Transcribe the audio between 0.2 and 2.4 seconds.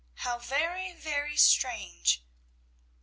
very, very strange!